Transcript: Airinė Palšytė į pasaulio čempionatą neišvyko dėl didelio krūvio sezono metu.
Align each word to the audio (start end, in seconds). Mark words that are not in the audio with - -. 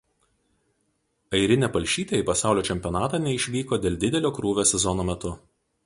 Airinė 1.39 1.69
Palšytė 1.75 2.21
į 2.21 2.25
pasaulio 2.31 2.65
čempionatą 2.71 3.21
neišvyko 3.29 3.81
dėl 3.85 4.01
didelio 4.07 4.37
krūvio 4.41 4.71
sezono 4.73 5.11
metu. 5.13 5.37